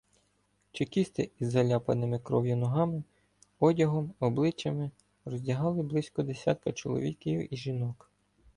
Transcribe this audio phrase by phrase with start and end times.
[0.71, 3.03] Чекісти із заляпаними кров'ю ногами,
[3.59, 4.91] одягом, обличчями
[5.25, 8.09] роздягали близько десятка чоловіків і жінок.